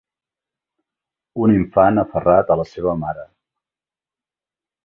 [1.47, 3.29] Un infant aferrat a la seva mare.